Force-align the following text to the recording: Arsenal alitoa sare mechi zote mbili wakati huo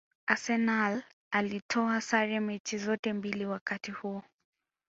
Arsenal 0.27 1.03
alitoa 1.31 2.01
sare 2.01 2.39
mechi 2.39 2.77
zote 2.77 3.13
mbili 3.13 3.45
wakati 3.45 3.91
huo 3.91 4.23